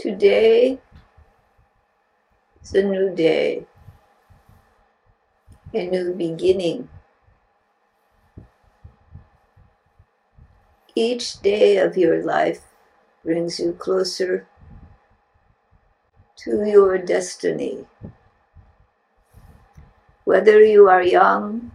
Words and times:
Today 0.00 0.78
is 2.62 2.72
a 2.72 2.82
new 2.82 3.14
day, 3.14 3.66
a 5.74 5.86
new 5.88 6.14
beginning. 6.14 6.88
Each 10.94 11.38
day 11.42 11.76
of 11.76 11.98
your 11.98 12.24
life 12.24 12.62
brings 13.22 13.60
you 13.60 13.74
closer 13.74 14.46
to 16.44 16.64
your 16.64 16.96
destiny. 16.96 17.84
Whether 20.24 20.64
you 20.64 20.88
are 20.88 21.02
young 21.02 21.72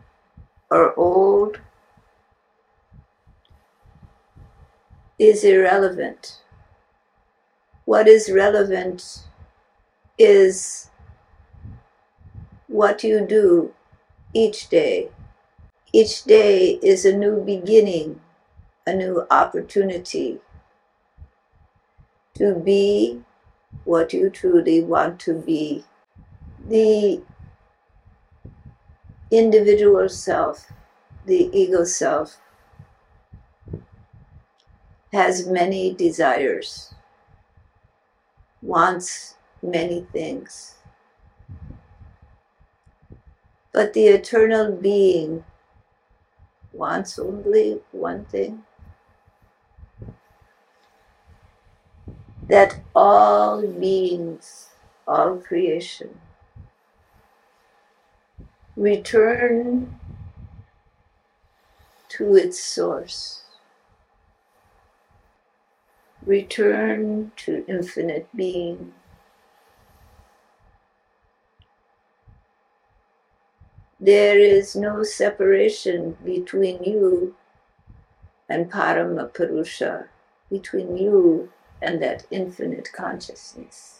or 0.72 0.98
old 0.98 1.60
is 5.20 5.44
irrelevant. 5.44 6.42
What 7.86 8.08
is 8.08 8.32
relevant 8.32 9.24
is 10.18 10.90
what 12.68 13.04
you 13.04 13.26
do 13.26 13.74
each 14.34 14.70
day. 14.70 15.10
Each 15.94 16.24
day 16.24 16.80
is 16.82 17.06
a 17.06 17.16
new 17.16 17.42
beginning, 17.42 18.22
a 18.88 18.94
new 18.94 19.28
opportunity 19.30 20.40
to 22.34 22.56
be 22.56 23.22
what 23.84 24.14
you 24.14 24.32
truly 24.32 24.84
want 24.84 25.20
to 25.22 25.34
be. 25.36 25.86
The 26.68 27.22
individual 29.30 30.10
self, 30.10 30.72
the 31.28 31.52
ego 31.54 31.84
self, 31.84 32.40
has 35.14 35.48
many 35.48 35.94
desires, 35.94 36.95
wants 38.66 39.36
many 39.62 40.08
things. 40.12 40.76
But 43.72 43.94
the 43.94 44.08
eternal 44.08 44.72
being 44.72 45.46
wants 46.74 47.20
only 47.20 47.82
one 47.92 48.26
thing 48.26 48.64
that 52.48 52.80
all 52.96 53.66
beings, 53.66 54.70
all 55.08 55.38
creation, 55.38 56.20
return 58.76 60.00
to 62.10 62.36
its 62.36 62.60
source, 62.60 63.45
return 66.26 67.32
to 67.38 67.64
infinite 67.68 68.28
being. 68.36 68.94
There 74.00 74.38
is 74.38 74.76
no 74.76 75.04
separation 75.04 76.18
between 76.24 76.84
you 76.84 77.36
and 78.50 78.72
Paramapurusha, 78.72 80.08
between 80.50 80.98
you 80.98 81.52
and 81.82 82.02
that 82.02 82.26
infinite 82.30 82.90
consciousness. 82.94 84.00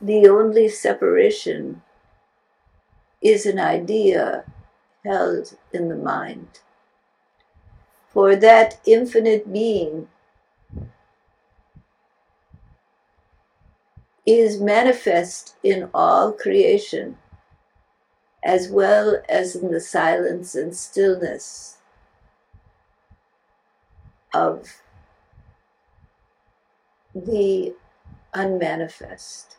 The 0.00 0.28
only 0.28 0.68
separation 0.68 1.82
is 3.20 3.44
an 3.46 3.58
idea 3.58 4.44
held 5.04 5.56
in 5.72 5.88
the 5.88 5.96
mind. 5.96 6.60
For 8.08 8.34
that 8.36 8.80
infinite 8.86 9.52
being 9.52 10.08
is 14.26 14.60
manifest 14.60 15.56
in 15.62 15.88
all 15.94 16.32
creation, 16.32 17.16
as 18.44 18.68
well 18.68 19.22
as 19.28 19.56
in 19.56 19.70
the 19.70 19.80
silence 19.80 20.54
and 20.54 20.76
stillness 20.76 21.78
of 24.32 24.80
the 27.14 27.74
unmanifest. 28.32 29.56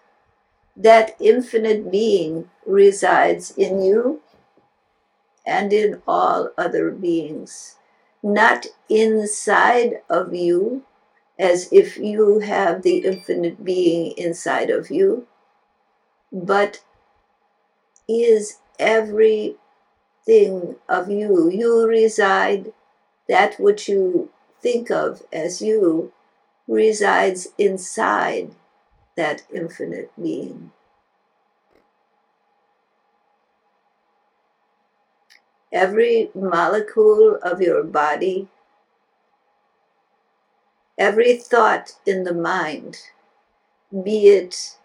That 0.75 1.16
infinite 1.19 1.91
being 1.91 2.50
resides 2.66 3.52
in 3.52 3.81
you 3.81 4.22
and 5.46 5.74
in 5.74 6.02
all 6.08 6.52
other 6.58 6.91
beings, 6.91 7.75
not 8.24 8.68
inside 8.88 10.02
of 10.09 10.34
you, 10.34 10.84
as 11.41 11.68
if 11.72 11.97
you 11.97 12.38
have 12.38 12.84
the 12.84 13.00
infinite 13.00 13.66
being 13.66 14.12
inside 14.16 14.69
of 14.69 14.91
you, 14.91 15.25
but 16.31 16.84
is 18.07 18.59
everything 18.78 19.57
of 20.88 21.09
you. 21.09 21.50
You 21.50 21.88
reside, 21.88 22.72
that 23.28 23.59
which 23.59 23.90
you 23.90 24.29
think 24.62 24.91
of 24.91 25.24
as 25.34 25.63
you 25.63 26.13
resides 26.68 27.47
inside 27.58 28.52
that 29.18 29.41
infinite 29.52 30.12
being. 30.22 30.72
Every 35.72 36.29
molecule 36.35 37.40
of 37.41 37.62
your 37.62 37.84
body, 37.84 38.47
every 41.01 41.35
thought 41.35 41.94
in 42.06 42.25
the 42.25 42.34
mind, 42.34 42.95
be 44.03 44.28
it 44.28 44.78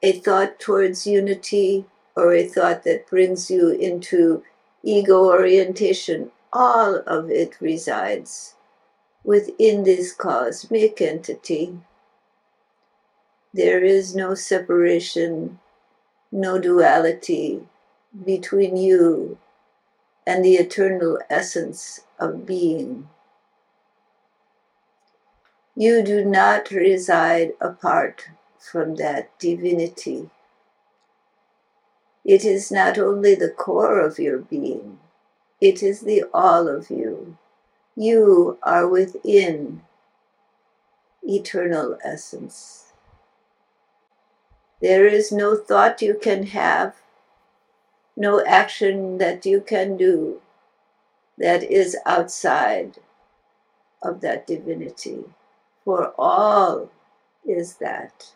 a 0.00 0.12
thought 0.12 0.60
towards 0.60 1.08
unity 1.08 1.86
or 2.14 2.32
a 2.32 2.46
thought 2.46 2.84
that 2.84 3.10
brings 3.10 3.50
you 3.50 3.70
into 3.70 4.44
ego 4.84 5.24
orientation, 5.24 6.30
all 6.52 7.02
of 7.04 7.28
it 7.28 7.60
resides 7.60 8.54
within 9.24 9.82
this 9.82 10.12
cosmic 10.12 11.00
entity. 11.00 11.76
There 13.52 13.82
is 13.82 14.14
no 14.14 14.36
separation, 14.36 15.58
no 16.30 16.60
duality 16.60 17.66
between 18.24 18.76
you 18.76 19.36
and 20.24 20.44
the 20.44 20.54
eternal 20.54 21.18
essence 21.28 22.02
of 22.20 22.46
being. 22.46 23.08
You 25.80 26.02
do 26.02 26.26
not 26.26 26.70
reside 26.70 27.54
apart 27.58 28.28
from 28.58 28.96
that 28.96 29.30
divinity. 29.38 30.28
It 32.22 32.44
is 32.44 32.70
not 32.70 32.98
only 32.98 33.34
the 33.34 33.48
core 33.48 33.98
of 33.98 34.18
your 34.18 34.36
being, 34.36 34.98
it 35.58 35.82
is 35.82 36.02
the 36.02 36.24
all 36.34 36.68
of 36.68 36.90
you. 36.90 37.38
You 37.96 38.58
are 38.62 38.86
within 38.86 39.80
eternal 41.22 41.96
essence. 42.04 42.92
There 44.82 45.06
is 45.06 45.32
no 45.32 45.56
thought 45.56 46.02
you 46.02 46.12
can 46.12 46.48
have, 46.48 46.96
no 48.18 48.44
action 48.44 49.16
that 49.16 49.46
you 49.46 49.62
can 49.62 49.96
do 49.96 50.42
that 51.38 51.62
is 51.62 51.96
outside 52.04 52.98
of 54.02 54.20
that 54.20 54.46
divinity, 54.46 55.24
for 55.84 56.12
all 56.18 56.90
is 57.44 57.76
that. 57.76 58.32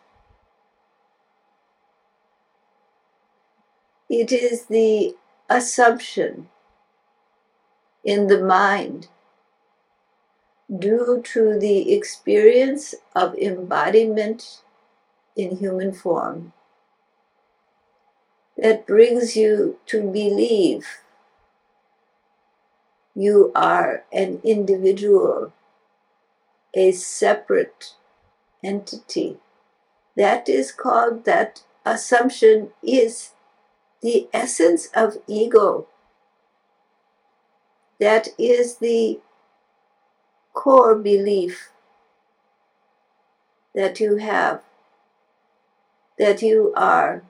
It 4.09 4.31
is 4.31 4.65
the 4.65 5.15
assumption 5.49 6.49
in 8.03 8.27
the 8.27 8.41
mind 8.43 9.07
due 10.79 11.21
to 11.23 11.59
the 11.59 11.93
experience 11.93 12.95
of 13.15 13.35
embodiment 13.35 14.61
in 15.35 15.57
human 15.57 15.91
form 15.91 16.53
that 18.57 18.87
brings 18.87 19.35
you 19.35 19.77
to 19.85 20.01
believe 20.01 21.01
you 23.15 23.51
are 23.55 24.03
an 24.11 24.41
individual, 24.43 25.53
a 26.75 26.91
separate 26.91 27.93
entity. 28.63 29.37
That 30.15 30.47
is 30.47 30.71
called, 30.71 31.25
that 31.25 31.63
assumption 31.85 32.69
is 32.83 33.31
the 34.01 34.27
essence 34.33 34.89
of 34.95 35.17
ego. 35.27 35.87
That 37.99 38.29
is 38.37 38.77
the 38.77 39.19
core 40.53 40.95
belief 40.95 41.69
that 43.73 43.99
you 43.99 44.17
have 44.17 44.61
that 46.17 46.41
you 46.41 46.73
are 46.75 47.23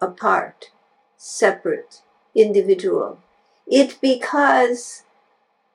apart, 0.00 0.70
separate, 1.16 2.00
individual. 2.34 3.18
It 3.66 3.98
because 4.00 5.04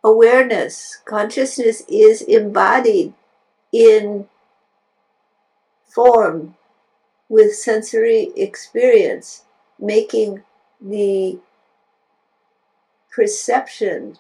awareness, 0.06 1.00
consciousness 1.04 1.81
is 1.90 2.22
embodied 2.22 3.12
in 3.72 4.30
form 5.88 6.56
with 7.28 7.56
sensory 7.56 8.31
experience, 8.38 9.46
making 9.80 10.44
the 10.80 11.40
perception 13.12 14.16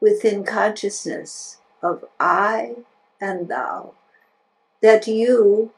within 0.00 0.42
consciousness 0.44 1.58
of 1.80 2.04
I 2.18 2.78
and 3.20 3.46
thou, 3.48 3.92
that 4.82 5.06
you 5.06 5.70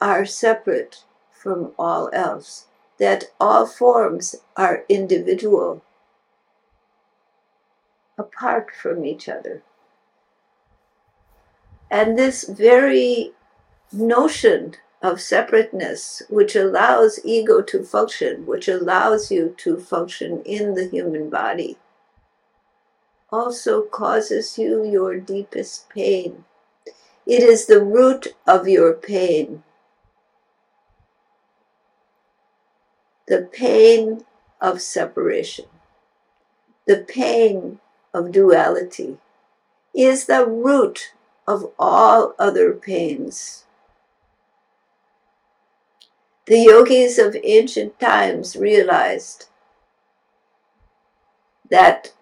are 0.00 0.24
separate 0.24 1.02
from 1.32 1.72
all 1.76 2.08
else, 2.12 2.66
that 2.98 3.32
all 3.40 3.66
forms 3.66 4.36
are 4.56 4.84
individual, 4.88 5.82
apart 8.22 8.70
from 8.74 9.04
each 9.04 9.28
other. 9.28 9.62
And 11.90 12.18
this 12.18 12.44
very 12.44 13.32
notion 13.92 14.74
of 15.02 15.20
separateness, 15.20 16.22
which 16.28 16.54
allows 16.56 17.20
ego 17.24 17.60
to 17.60 17.82
function, 17.82 18.46
which 18.46 18.68
allows 18.68 19.30
you 19.30 19.54
to 19.58 19.76
function 19.76 20.42
in 20.44 20.74
the 20.74 20.88
human 20.88 21.28
body, 21.28 21.76
also 23.30 23.82
causes 23.82 24.58
you 24.58 24.84
your 24.84 25.18
deepest 25.18 25.88
pain. 25.88 26.44
It 27.26 27.42
is 27.42 27.66
the 27.66 27.82
root 27.82 28.28
of 28.46 28.68
your 28.68 28.92
pain. 28.94 29.62
The 33.26 33.48
pain 33.52 34.24
of 34.60 34.80
separation, 34.80 35.66
the 36.86 36.98
pain 36.98 37.80
of 38.14 38.32
duality, 38.32 39.18
is 39.94 40.26
the 40.26 40.46
root 40.46 41.12
of 41.46 41.72
all 41.78 42.34
other 42.38 42.72
pains. 42.72 43.64
The 46.46 46.58
yogis 46.58 47.18
of 47.18 47.36
ancient 47.42 47.98
times 48.00 48.56
realized 48.56 49.46
that 51.70 52.12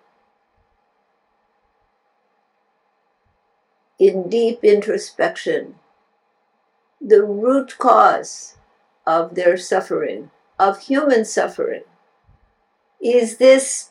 in 3.98 4.28
deep 4.28 4.62
introspection, 4.62 5.74
the 7.00 7.22
root 7.22 7.76
cause 7.78 8.56
of 9.06 9.34
their 9.34 9.56
suffering, 9.56 10.30
of 10.58 10.80
human 10.82 11.24
suffering, 11.24 11.82
is 13.00 13.38
this 13.38 13.89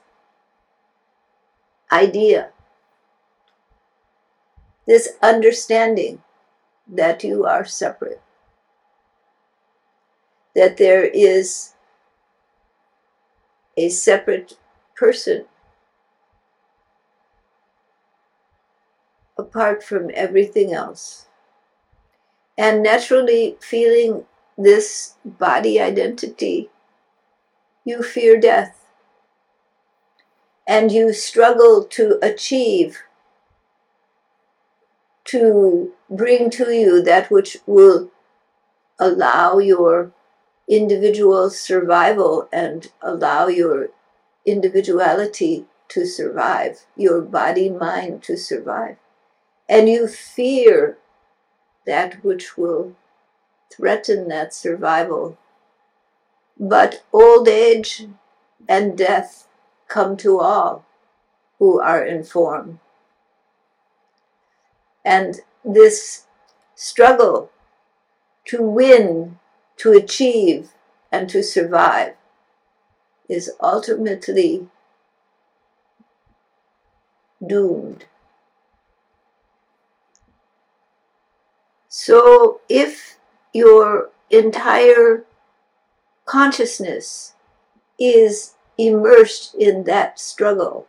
idea, 1.92 2.50
this 4.86 5.10
understanding 5.22 6.22
that 6.88 7.24
you 7.24 7.46
are 7.46 7.66
separate, 7.66 8.22
that 10.56 10.78
there 10.78 11.06
is 11.06 11.74
a 13.78 13.90
separate 13.90 14.58
person 14.96 15.46
apart 19.38 19.84
from 19.84 20.12
everything 20.14 20.74
else. 20.74 21.28
And 22.58 22.84
naturally, 22.84 23.58
feeling 23.62 24.26
this 24.58 25.16
body 25.24 25.80
identity, 25.80 26.70
you 27.86 28.04
fear 28.04 28.38
death. 28.38 28.79
And 30.70 30.92
you 30.92 31.12
struggle 31.12 31.84
to 31.98 32.20
achieve, 32.22 33.00
to 35.26 35.92
bring 36.10 36.50
to 36.52 36.72
you 36.72 37.02
that 37.02 37.32
which 37.32 37.58
will 37.66 38.12
allow 39.00 39.58
your 39.58 40.12
individual 40.68 41.50
survival 41.50 42.48
and 42.54 42.92
allow 43.02 43.48
your 43.48 43.90
individuality 44.46 45.66
to 45.90 46.06
survive, 46.06 46.86
your 46.96 47.20
body 47.22 47.70
mind 47.70 48.22
to 48.24 48.38
survive 48.38 48.98
and 49.70 49.88
you 49.88 50.08
fear 50.08 50.98
that 51.86 52.24
which 52.24 52.58
will 52.58 52.96
threaten 53.72 54.28
that 54.28 54.54
survival. 54.54 55.38
But 56.60 57.04
old 57.14 57.48
age 57.48 58.08
and 58.68 58.98
death 58.98 59.48
come 59.90 60.16
to 60.18 60.40
all 60.40 60.86
who 61.58 61.80
are 61.82 62.04
informed. 62.04 62.80
And 65.04 65.42
this 65.66 66.26
struggle 66.76 67.52
to 68.46 68.62
win, 68.64 69.40
to 69.78 69.92
achieve, 69.92 70.70
and 71.12 71.30
to 71.30 71.44
survive 71.44 72.14
is 73.28 73.52
ultimately 73.62 74.68
doomed. 77.46 78.06
So 81.88 82.62
if 82.70 83.18
your 83.54 84.12
entire 84.30 85.26
consciousness 86.26 87.34
is 88.00 88.54
immersed 88.80 89.54
in 89.56 89.84
that 89.84 90.18
struggle, 90.20 90.88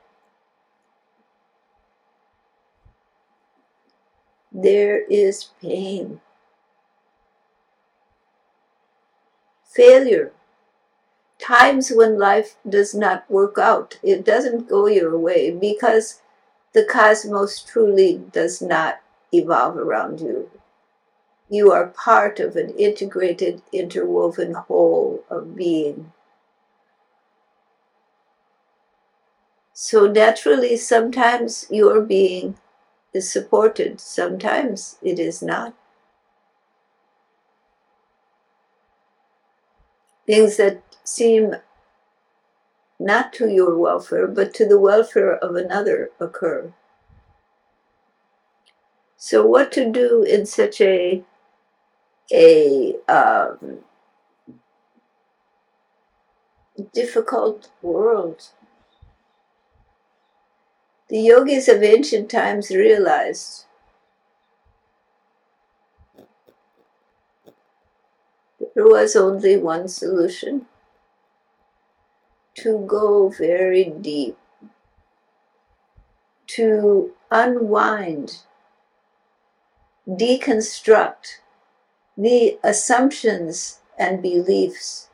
there 4.53 5.05
is 5.07 5.49
pain, 5.61 6.21
failure, 9.65 10.33
times 11.39 11.91
when 11.91 12.19
life 12.19 12.57
does 12.69 12.95
not 12.95 13.29
work 13.31 13.59
out. 13.59 13.99
It 14.03 14.25
doesn't 14.25 14.69
go 14.69 14.87
your 14.87 15.19
way 15.19 15.51
because 15.51 16.21
the 16.73 16.85
cosmos 16.85 17.61
truly 17.61 18.23
does 18.33 18.63
not 18.63 19.01
evolve 19.33 19.77
around 19.77 20.21
you. 20.21 20.51
You 21.49 21.73
are 21.73 21.89
part 21.89 22.39
of 22.41 22.55
an 22.57 22.71
integrated, 22.71 23.63
interwoven 23.73 24.55
whole 24.55 25.25
of 25.29 25.57
being. 25.57 26.13
So 29.83 30.07
naturally, 30.07 30.77
sometimes 30.77 31.67
your 31.71 32.03
being 32.03 32.59
is 33.15 33.33
supported, 33.33 33.99
sometimes 33.99 34.99
it 35.01 35.19
is 35.19 35.41
not. 35.41 35.73
Things 40.27 40.59
that 40.59 40.83
seem 41.03 41.55
not 42.99 43.33
to 43.33 43.49
your 43.49 43.75
welfare, 43.79 44.27
but 44.27 44.53
to 44.57 44.67
the 44.67 44.79
welfare 44.79 45.37
of 45.37 45.57
another 45.57 46.11
occur. 46.21 46.75
So, 49.17 49.47
what 49.47 49.73
to 49.73 49.91
do 49.91 50.23
in 50.23 50.45
such 50.45 50.83
a 50.83 51.25
a 52.31 52.97
um, 53.09 53.79
difficult 56.93 57.71
world. 57.81 58.51
The 61.11 61.19
yogis 61.19 61.67
of 61.67 61.83
ancient 61.83 62.31
times 62.31 62.71
realized 62.71 63.65
there 68.77 68.87
was 68.87 69.17
only 69.17 69.57
one 69.57 69.89
solution 69.89 70.67
to 72.59 72.85
go 72.87 73.29
very 73.29 73.87
deep, 73.87 74.39
to 76.47 77.13
unwind, 77.29 78.43
deconstruct 80.09 81.41
the 82.17 82.57
assumptions 82.63 83.81
and 83.99 84.23
beliefs 84.23 85.09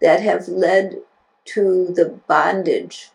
that 0.00 0.22
have 0.22 0.48
led 0.48 1.02
to 1.44 1.88
the 1.88 2.06
bondage 2.26 3.10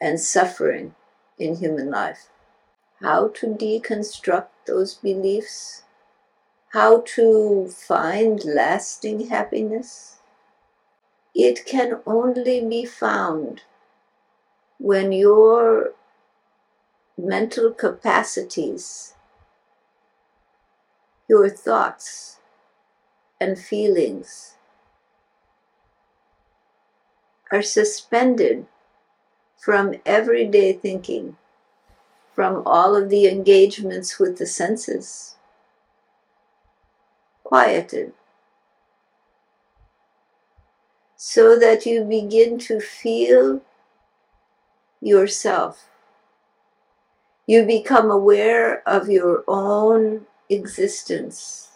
and 0.00 0.20
suffering 0.20 0.94
in 1.38 1.56
human 1.56 1.90
life. 1.90 2.28
How 3.00 3.28
to 3.28 3.46
deconstruct 3.46 4.48
those 4.66 4.94
beliefs, 4.94 5.84
how 6.72 7.02
to 7.16 7.68
find 7.68 8.44
lasting 8.44 9.28
happiness. 9.28 10.18
It 11.34 11.64
can 11.64 12.00
only 12.06 12.64
be 12.64 12.84
found 12.84 13.62
when 14.78 15.12
your 15.12 15.92
mental 17.16 17.70
capacities 17.70 19.14
your 21.30 21.48
thoughts 21.48 22.40
and 23.40 23.56
feelings 23.56 24.56
are 27.52 27.62
suspended 27.62 28.66
from 29.60 29.94
everyday 30.06 30.72
thinking, 30.72 31.36
from 32.34 32.62
all 32.66 32.96
of 32.96 33.10
the 33.10 33.28
engagements 33.28 34.18
with 34.18 34.38
the 34.38 34.46
senses, 34.46 35.36
quieted 37.44 38.12
so 41.22 41.58
that 41.58 41.84
you 41.84 42.02
begin 42.02 42.58
to 42.58 42.80
feel 42.80 43.60
yourself. 45.02 45.86
You 47.46 47.64
become 47.66 48.10
aware 48.10 48.82
of 48.88 49.10
your 49.10 49.44
own 49.46 50.26
existence. 50.48 51.72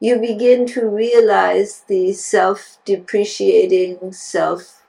You 0.00 0.18
begin 0.18 0.66
to 0.68 0.88
realize 0.88 1.84
the 1.86 2.12
self 2.12 2.78
depreciating, 2.84 4.12
self 4.12 4.82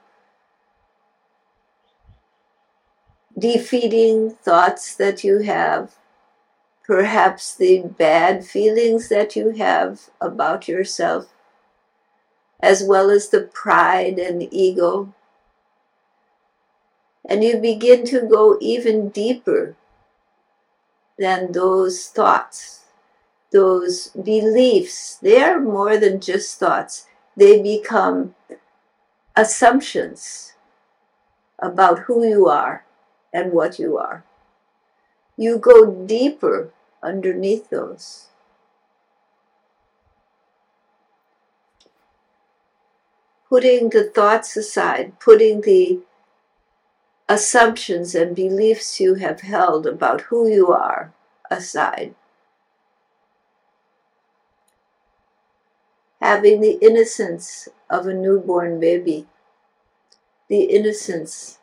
defeating 3.38 4.32
thoughts 4.32 4.96
that 4.96 5.24
you 5.24 5.40
have, 5.40 5.96
perhaps 6.84 7.54
the 7.54 7.84
bad 7.84 8.46
feelings 8.46 9.10
that 9.10 9.36
you 9.36 9.52
have 9.52 10.10
about 10.20 10.68
yourself, 10.68 11.28
as 12.60 12.84
well 12.84 13.10
as 13.10 13.30
the 13.30 13.42
pride 13.42 14.18
and 14.18 14.48
ego. 14.52 15.14
And 17.30 17.44
you 17.44 17.58
begin 17.58 18.06
to 18.06 18.22
go 18.22 18.58
even 18.62 19.10
deeper 19.10 19.76
than 21.20 21.52
those 21.52 22.08
thoughts, 22.08 22.86
those 23.52 24.08
beliefs. 24.08 25.18
They 25.22 25.44
are 25.44 25.60
more 25.60 25.98
than 25.98 26.22
just 26.22 26.58
thoughts, 26.58 27.06
they 27.36 27.62
become 27.62 28.34
assumptions 29.36 30.54
about 31.60 32.00
who 32.00 32.26
you 32.26 32.48
are 32.48 32.87
and 33.38 33.52
what 33.52 33.78
you 33.78 34.00
are. 34.00 34.24
You 35.38 35.60
go 35.60 35.86
deeper 35.86 36.74
underneath 37.04 37.70
those. 37.70 38.30
Putting 43.48 43.92
the 43.92 44.06
thoughts 44.06 44.58
aside, 44.58 45.20
putting 45.20 45.62
the 45.62 46.00
assumptions 47.30 48.16
and 48.16 48.36
beliefs 48.36 49.00
you 49.00 49.16
have 49.16 49.42
held 49.42 49.86
about 49.86 50.22
who 50.22 50.50
you 50.50 50.72
are 50.72 51.14
aside. 51.52 52.16
Having 56.20 56.62
the 56.62 56.80
innocence 56.82 57.70
of 57.88 58.08
a 58.08 58.14
newborn 58.16 58.80
baby, 58.80 59.28
the 60.50 60.64
innocence 60.64 61.57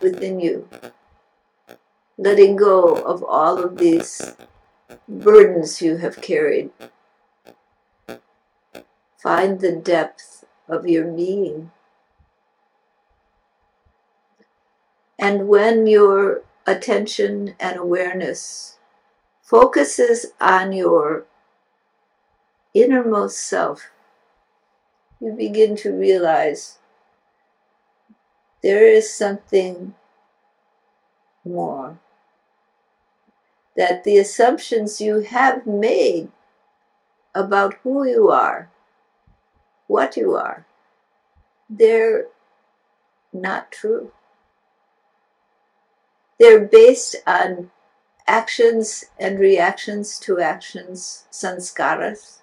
within 0.00 0.40
you. 0.40 0.68
Letting 2.18 2.56
go 2.56 2.94
of 2.94 3.22
all 3.22 3.58
of 3.58 3.76
these 3.78 4.34
burdens 5.08 5.82
you 5.82 5.98
have 5.98 6.20
carried. 6.22 6.70
Find 9.18 9.60
the 9.60 9.72
depth 9.72 10.44
of 10.68 10.88
your 10.88 11.04
being. 11.04 11.72
And 15.18 15.48
when 15.48 15.86
your 15.86 16.42
attention 16.66 17.54
and 17.58 17.76
awareness 17.76 18.78
focuses 19.42 20.26
on 20.40 20.72
your 20.72 21.24
innermost 22.74 23.38
self, 23.38 23.90
you 25.20 25.32
begin 25.32 25.76
to 25.76 25.92
realize 25.92 26.78
there 28.62 28.86
is 28.86 29.12
something 29.12 29.94
more. 31.44 31.98
That 33.76 34.04
the 34.04 34.16
assumptions 34.16 35.00
you 35.00 35.20
have 35.20 35.66
made 35.66 36.30
about 37.34 37.74
who 37.82 38.06
you 38.06 38.30
are, 38.30 38.70
what 39.86 40.16
you 40.16 40.34
are, 40.34 40.66
they're 41.68 42.26
not 43.32 43.70
true. 43.70 44.12
They're 46.38 46.64
based 46.64 47.16
on 47.26 47.70
actions 48.26 49.04
and 49.18 49.38
reactions 49.38 50.18
to 50.20 50.40
actions, 50.40 51.24
sanskaras 51.30 52.40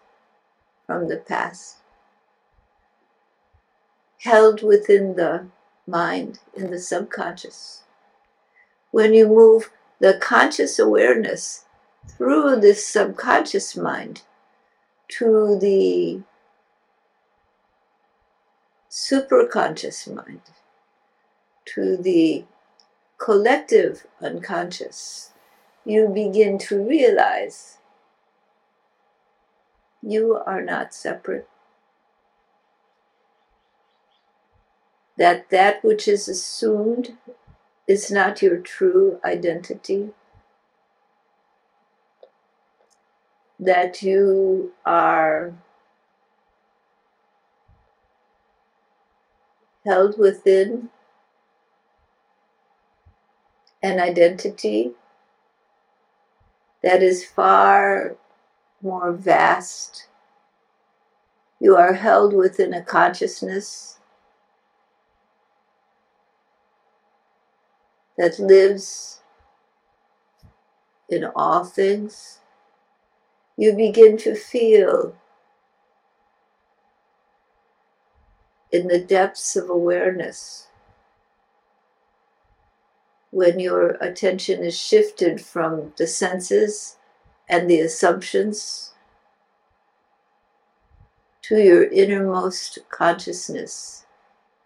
from 0.85 1.07
the 1.07 1.17
past, 1.17 1.77
held 4.19 4.63
within 4.63 5.15
the 5.15 5.47
mind, 5.87 6.39
in 6.55 6.71
the 6.71 6.79
subconscious. 6.79 7.83
When 8.91 9.13
you 9.13 9.27
move 9.27 9.71
the 9.99 10.17
conscious 10.19 10.79
awareness 10.79 11.65
through 12.07 12.57
this 12.59 12.85
subconscious 12.85 13.75
mind 13.75 14.21
to 15.09 15.57
the 15.59 16.21
superconscious 18.89 20.13
mind, 20.13 20.41
to 21.65 21.97
the 21.97 22.45
collective 23.17 24.05
unconscious, 24.21 25.31
you 25.85 26.07
begin 26.07 26.57
to 26.57 26.83
realize 26.83 27.77
you 30.01 30.41
are 30.45 30.61
not 30.61 30.93
separate 30.93 31.47
that 35.17 35.49
that 35.49 35.83
which 35.83 36.07
is 36.07 36.27
assumed 36.27 37.17
is 37.87 38.09
not 38.09 38.41
your 38.41 38.57
true 38.57 39.19
identity, 39.23 40.09
that 43.59 44.01
you 44.01 44.73
are 44.85 45.53
held 49.85 50.17
within 50.17 50.89
an 53.81 53.99
identity 53.99 54.93
that 56.81 57.03
is 57.03 57.25
far 57.25 58.15
more 58.81 59.11
vast. 59.11 60.07
You 61.59 61.75
are 61.77 61.93
held 61.93 62.33
within 62.33 62.73
a 62.73 62.81
consciousness 62.81 63.92
that 68.17 68.39
lives 68.39 69.21
in 71.09 71.25
all 71.35 71.63
things, 71.63 72.39
you 73.57 73.73
begin 73.73 74.17
to 74.17 74.35
feel 74.35 75.15
in 78.71 78.87
the 78.87 78.99
depths 78.99 79.55
of 79.55 79.69
awareness 79.69 80.67
when 83.29 83.59
your 83.59 83.91
attention 84.01 84.63
is 84.63 84.77
shifted 84.77 85.41
from 85.41 85.93
the 85.97 86.07
senses 86.07 86.97
and 87.49 87.69
the 87.69 87.79
assumptions 87.79 88.93
to 91.41 91.57
your 91.57 91.83
innermost 91.83 92.79
consciousness. 92.89 94.05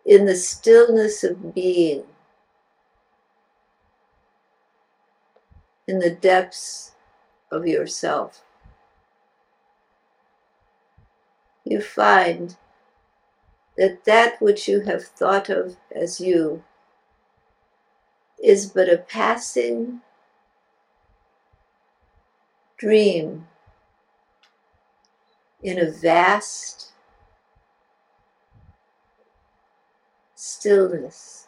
In 0.05 0.25
the 0.25 0.35
stillness 0.35 1.23
of 1.23 1.53
being 1.53 2.03
in 5.87 5.99
the 5.99 6.11
depths 6.11 6.91
of 7.51 7.65
yourself. 7.65 8.43
You 11.63 11.81
find 11.81 12.55
that 13.77 14.03
that 14.05 14.41
which 14.41 14.67
you 14.67 14.81
have 14.81 15.05
thought 15.05 15.49
of 15.49 15.77
as 15.95 16.19
you 16.19 16.63
is 18.41 18.67
but 18.67 18.89
a 18.89 18.97
passing 18.97 20.01
dream 22.77 23.47
in 25.63 25.79
a 25.79 25.89
vast 25.89 26.91
stillness, 30.35 31.47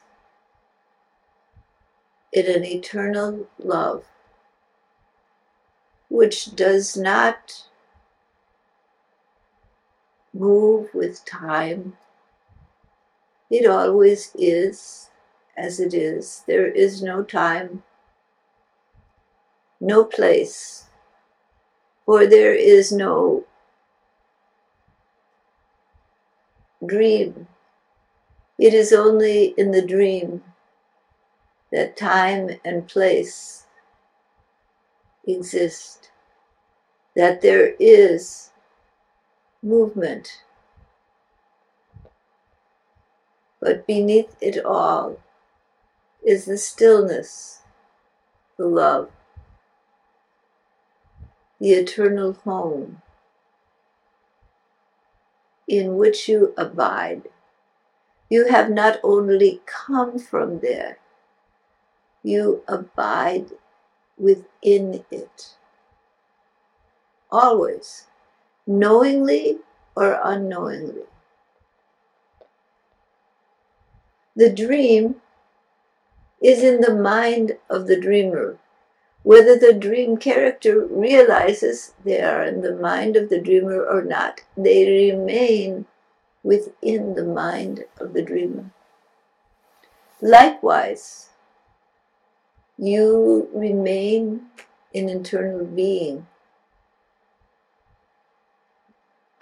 in 2.33 2.47
an 2.47 2.65
eternal 2.65 3.47
love 3.59 4.08
which 6.09 6.55
does 6.55 6.97
not 6.97 7.65
move 10.33 10.89
with 10.93 11.25
time. 11.25 11.97
It 13.49 13.65
always 13.67 14.31
is 14.35 15.09
as 15.57 15.79
it 15.79 15.93
is. 15.93 16.43
There 16.47 16.67
is 16.67 17.01
no 17.01 17.23
time, 17.23 17.83
no 19.79 20.03
place, 20.03 20.85
or 22.05 22.25
there 22.25 22.53
is 22.53 22.91
no 22.91 23.45
dream. 26.85 27.47
It 28.57 28.73
is 28.73 28.91
only 28.93 29.53
in 29.57 29.71
the 29.71 29.85
dream 29.85 30.43
that 31.71 31.95
time 31.95 32.59
and 32.65 32.87
place 32.87 33.58
exist. 35.35 36.09
that 37.15 37.41
there 37.41 37.75
is 37.79 38.51
movement. 39.63 40.43
But 43.59 43.87
beneath 43.87 44.35
it 44.41 44.63
all 44.65 45.17
is 46.25 46.45
the 46.45 46.57
stillness, 46.57 47.61
the 48.57 48.67
love, 48.67 49.11
the 51.59 51.71
eternal 51.71 52.33
home 52.33 53.01
in 55.67 55.97
which 55.97 56.29
you 56.29 56.53
abide. 56.57 57.29
You 58.29 58.47
have 58.47 58.69
not 58.69 58.99
only 59.03 59.61
come 59.65 60.19
from 60.19 60.59
there, 60.59 60.99
you 62.23 62.63
abide 62.67 63.51
within 64.19 65.03
it. 65.09 65.55
Always, 67.31 68.07
knowingly 68.67 69.59
or 69.95 70.19
unknowingly. 70.23 71.03
The 74.35 74.49
dream 74.49 75.21
is 76.41 76.63
in 76.63 76.81
the 76.81 76.95
mind 76.95 77.57
of 77.69 77.87
the 77.87 77.99
dreamer. 77.99 78.57
Whether 79.23 79.57
the 79.57 79.73
dream 79.73 80.17
character 80.17 80.85
realizes 80.85 81.93
they 82.05 82.21
are 82.21 82.43
in 82.43 82.61
the 82.61 82.75
mind 82.75 83.17
of 83.17 83.29
the 83.29 83.41
dreamer 83.41 83.83
or 83.83 84.01
not, 84.01 84.41
they 84.55 85.11
remain 85.11 85.85
within 86.41 87.15
the 87.15 87.25
mind 87.25 87.83
of 87.99 88.13
the 88.13 88.21
dreamer. 88.21 88.71
Likewise, 90.21 91.28
you 92.79 93.49
remain 93.53 94.41
an 94.95 95.09
internal 95.09 95.65
being. 95.65 96.25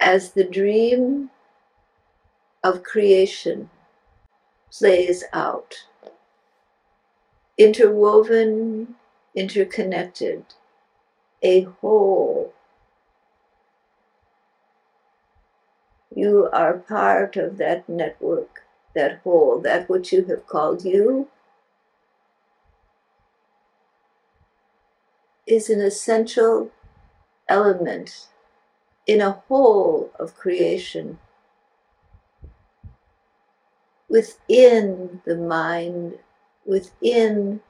As 0.00 0.32
the 0.32 0.44
dream 0.44 1.30
of 2.64 2.82
creation 2.82 3.70
plays 4.72 5.24
out, 5.32 5.86
interwoven, 7.56 8.96
interconnected, 9.34 10.44
a 11.42 11.62
whole. 11.62 12.52
You 16.14 16.48
are 16.52 16.74
part 16.74 17.36
of 17.36 17.58
that 17.58 17.88
network, 17.88 18.64
that 18.94 19.20
whole, 19.22 19.60
that 19.60 19.88
which 19.88 20.12
you 20.12 20.24
have 20.24 20.46
called 20.46 20.84
you 20.84 21.28
is 25.48 25.70
an 25.70 25.80
essential 25.80 26.70
element 27.48 28.28
in 29.06 29.20
a 29.20 29.42
whole 29.48 30.10
of 30.18 30.36
creation 30.36 31.18
within 34.08 35.20
the 35.24 35.36
mind, 35.36 36.18
within 36.66 37.60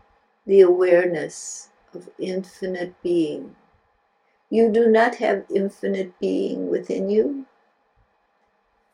the 0.47 0.61
awareness 0.61 1.69
of 1.95 2.09
infinite 2.19 2.95
being. 3.03 3.55
You 4.51 4.73
do 4.73 4.89
not 4.89 5.17
have 5.17 5.45
infinite 5.55 6.19
being 6.19 6.69
within 6.69 7.09
you. 7.09 7.47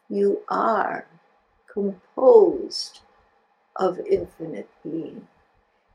You 0.08 0.42
are 0.48 1.06
composed 1.72 3.00
of 3.76 4.00
infinite 4.00 4.68
being. 4.82 5.26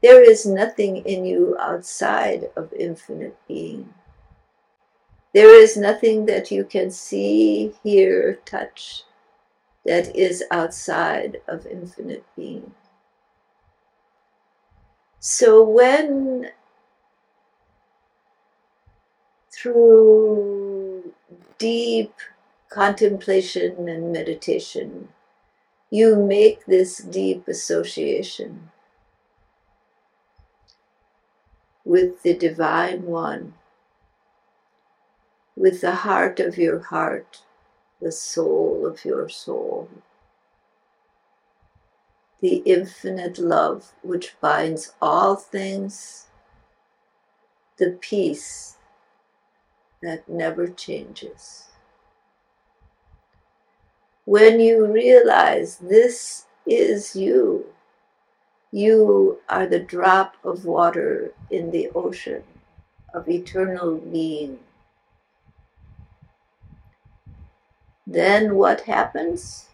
There 0.01 0.23
is 0.23 0.45
nothing 0.45 0.97
in 0.97 1.25
you 1.25 1.57
outside 1.59 2.49
of 2.55 2.71
infinite 2.73 3.37
being. 3.47 3.93
There 5.33 5.53
is 5.53 5.75
nothing 5.75 6.25
that 6.25 6.51
you 6.51 6.63
can 6.63 6.89
see, 6.89 7.73
hear, 7.83 8.39
touch 8.45 9.03
that 9.85 10.15
is 10.15 10.43
outside 10.51 11.41
of 11.47 11.65
infinite 11.65 12.25
being. 12.35 12.71
So 15.19 15.63
when 15.63 16.51
through 19.51 21.13
deep 21.57 22.13
contemplation 22.69 23.89
and 23.89 24.13
meditation, 24.13 25.09
you 25.89 26.15
make 26.15 26.65
this 26.65 26.99
deep 26.99 27.47
association 27.47 28.69
with 31.89 32.21
the 32.21 32.35
Divine 32.35 33.01
One, 33.01 33.55
with 35.55 35.81
the 35.81 35.95
heart 36.05 36.39
of 36.39 36.55
your 36.55 36.81
heart, 36.81 37.41
the 37.99 38.11
soul 38.11 38.85
of 38.85 39.03
your 39.03 39.27
soul, 39.27 39.89
the 42.41 42.57
infinite 42.57 43.39
love 43.39 43.93
which 44.03 44.39
binds 44.39 44.93
all 45.01 45.35
things, 45.35 46.27
the 47.77 47.97
peace 47.99 48.77
that 50.03 50.29
never 50.29 50.67
changes. 50.67 51.69
When 54.25 54.59
you 54.59 54.85
realize 54.85 55.77
this 55.77 56.45
is 56.67 57.15
you, 57.15 57.65
you 58.71 59.39
are 59.49 59.65
the 59.65 59.79
drop 59.79 60.35
of 60.43 60.65
water 60.65 61.33
in 61.49 61.71
the 61.71 61.89
ocean 61.95 62.43
of 63.13 63.27
eternal 63.27 63.95
being. 63.97 64.59
Then 68.05 68.55
what 68.55 68.81
happens? 68.81 69.65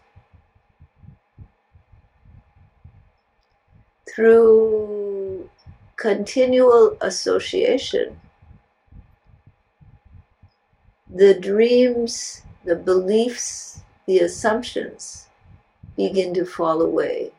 Through 4.08 5.50
continual 5.96 6.96
association, 7.02 8.18
the 11.08 11.34
dreams, 11.34 12.42
the 12.64 12.76
beliefs, 12.76 13.80
the 14.06 14.20
assumptions 14.20 15.28
begin 15.96 16.32
to 16.34 16.44
fall 16.44 16.80
away 16.80 17.32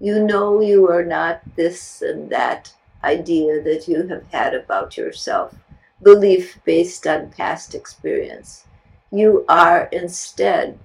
you 0.00 0.24
know 0.24 0.60
you 0.60 0.88
are 0.88 1.04
not 1.04 1.42
this 1.56 2.00
and 2.00 2.30
that 2.30 2.72
idea 3.04 3.62
that 3.62 3.86
you 3.86 4.06
have 4.08 4.24
had 4.32 4.54
about 4.54 4.96
yourself, 4.96 5.54
belief 6.02 6.58
based 6.64 7.06
on 7.06 7.30
past 7.30 7.74
experience. 7.74 8.64
You 9.12 9.44
are 9.48 9.88
instead 9.92 10.78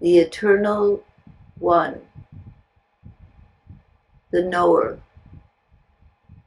the 0.00 0.18
eternal 0.18 1.02
one, 1.58 2.02
the 4.30 4.42
knower, 4.42 4.98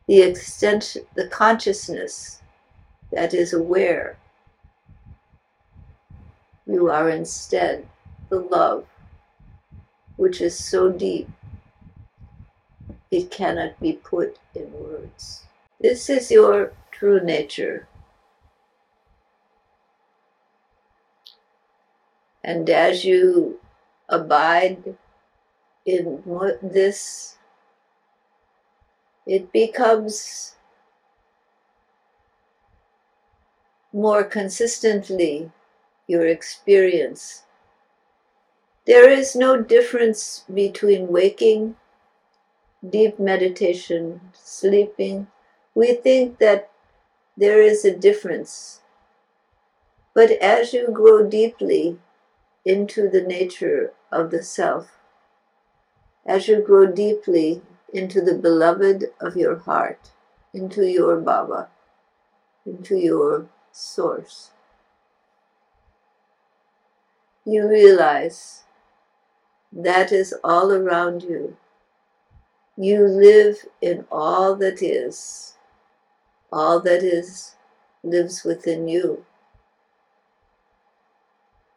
the 0.08 0.22
extent, 0.22 0.98
the 1.16 1.28
consciousness 1.28 2.42
that 3.12 3.34
is 3.34 3.54
aware. 3.54 4.18
You 6.68 6.92
are 6.92 7.10
instead 7.10 7.88
the 8.30 8.40
love 8.40 8.86
which 10.18 10.42
is 10.42 10.58
so 10.58 10.92
deep 10.92 11.30
it 13.16 13.32
cannot 13.32 13.80
be 13.80 13.94
put 13.94 14.38
in 14.54 14.72
words. 14.74 15.44
This 15.80 16.10
is 16.10 16.32
your 16.32 16.74
true 16.92 17.24
nature. 17.24 17.88
And 22.44 22.70
as 22.70 23.06
you 23.06 23.60
abide 24.10 24.96
in 25.86 26.24
this, 26.62 27.38
it 29.26 29.52
becomes 29.52 30.56
more 33.94 34.24
consistently 34.24 35.52
your 36.08 36.28
experience 36.28 37.44
there 38.86 39.10
is 39.10 39.36
no 39.36 39.62
difference 39.62 40.44
between 40.54 41.08
waking, 41.08 41.76
deep 42.88 43.20
meditation, 43.20 44.22
sleeping. 44.34 45.28
We 45.74 45.94
think 45.96 46.38
that 46.38 46.70
there 47.36 47.62
is 47.62 47.84
a 47.84 47.96
difference. 47.96 48.82
But 50.14 50.32
as 50.32 50.72
you 50.74 50.90
grow 50.92 51.28
deeply 51.28 52.00
into 52.64 53.10
the 53.10 53.22
nature 53.22 53.94
of 54.12 54.32
the 54.32 54.44
self, 54.44 54.92
as 56.26 56.48
you 56.48 56.62
grow 56.62 56.86
deeply 56.86 57.62
into 57.94 58.22
the 58.22 58.36
beloved 58.36 59.06
of 59.20 59.36
your 59.36 59.58
heart, 59.58 60.12
into 60.54 60.86
your 60.86 61.20
Baba, 61.20 61.70
into 62.66 62.98
your 62.98 63.48
source, 63.72 64.52
you 67.46 67.68
realize 67.68 68.65
that 69.76 70.14
is 70.14 70.34
all 70.42 70.72
around 70.72 71.24
you. 71.24 71.58
You 72.78 73.06
live 73.06 73.58
in 73.82 74.06
all 74.10 74.56
that 74.56 74.82
is, 74.82 75.58
all 76.52 76.80
that 76.80 77.04
is 77.04 77.56
lives 78.04 78.44
within 78.46 78.88
you. 78.88 79.26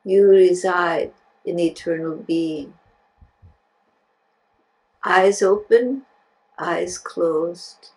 You 0.04 0.28
reside 0.28 1.12
in 1.44 1.58
eternal 1.58 2.16
being. 2.16 2.74
Eyes 5.04 5.42
open, 5.42 6.02
eyes 6.58 6.98
closed. 6.98 7.90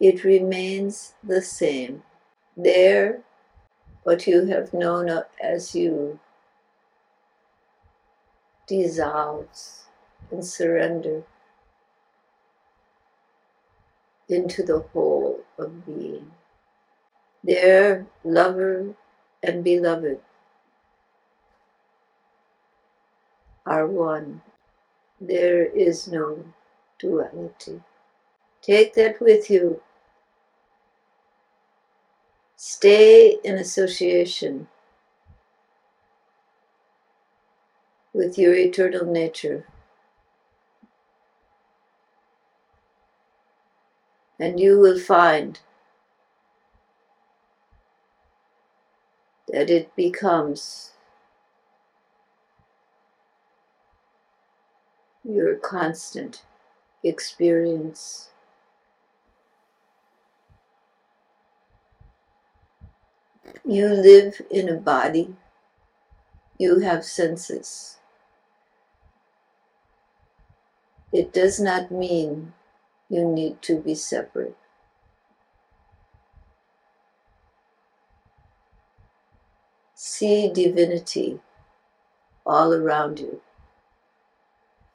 It 0.00 0.24
remains 0.24 1.14
the 1.22 1.42
same. 1.42 2.02
There, 2.56 3.20
what 4.02 4.26
you 4.26 4.46
have 4.46 4.72
known 4.72 5.10
as 5.42 5.74
you 5.74 6.20
dissolves 8.66 9.84
and 10.30 10.44
surrender 10.44 11.22
into 14.28 14.62
the 14.62 14.80
whole 14.92 15.40
of 15.58 15.86
being. 15.86 16.32
There, 17.42 18.06
lover 18.24 18.94
and 19.42 19.62
beloved 19.62 20.20
are 23.66 23.86
one. 23.86 24.42
There 25.20 25.64
is 25.64 26.08
no 26.08 26.44
duality. 26.98 27.82
Take 28.62 28.94
that 28.94 29.20
with 29.20 29.50
you. 29.50 29.82
Stay 32.56 33.38
in 33.44 33.56
association 33.56 34.68
with 38.14 38.38
your 38.38 38.54
eternal 38.54 39.04
nature. 39.04 39.66
And 44.38 44.58
you 44.58 44.78
will 44.78 44.98
find 44.98 45.58
that 49.48 49.68
it 49.68 49.94
becomes 49.96 50.92
your 55.24 55.56
constant 55.56 56.42
experience. 57.02 58.30
You 63.64 63.88
live 63.88 64.40
in 64.50 64.68
a 64.68 64.74
body, 64.74 65.34
you 66.58 66.80
have 66.80 67.04
senses. 67.04 67.98
It 71.14 71.32
does 71.32 71.60
not 71.60 71.92
mean 71.92 72.54
you 73.08 73.24
need 73.24 73.62
to 73.62 73.78
be 73.78 73.94
separate. 73.94 74.56
See 79.94 80.50
divinity 80.52 81.38
all 82.44 82.74
around 82.74 83.20
you. 83.20 83.40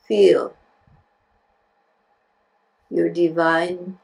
Feel 0.05 0.57
your 2.89 3.07
divine 3.07 3.97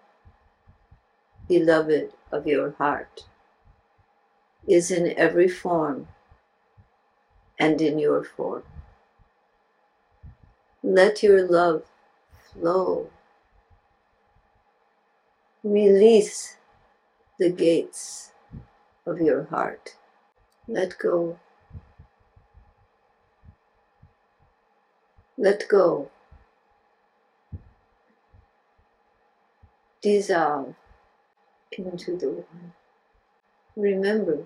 beloved 1.50 2.14
of 2.32 2.48
your 2.48 2.72
heart 2.78 3.26
is 4.66 4.90
in 4.90 5.14
every 5.18 5.50
form 5.50 6.08
and 7.60 7.82
in 7.82 8.00
your 8.00 8.24
form. 8.24 8.64
Let 10.82 11.22
your 11.22 11.46
love 11.46 11.84
flow. 12.60 13.10
Release 15.64 16.58
the 17.40 17.50
gates 17.50 18.32
of 19.06 19.20
your 19.20 19.46
heart. 19.46 19.96
Let 20.68 20.98
go. 20.98 21.40
Let 25.38 25.68
go. 25.68 26.10
Dissolve 30.02 30.76
into 31.72 32.16
the 32.18 32.30
one. 32.30 32.74
Remember. 33.76 34.46